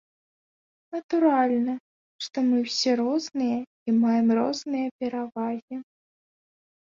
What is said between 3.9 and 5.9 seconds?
і маем розныя перавагі.